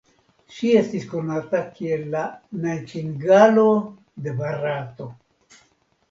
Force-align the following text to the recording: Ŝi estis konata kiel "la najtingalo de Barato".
Ŝi 0.53 0.69
estis 0.77 1.03
konata 1.09 1.59
kiel 1.75 2.05
"la 2.15 2.23
najtingalo 2.63 3.65
de 4.29 4.33
Barato". 4.39 5.07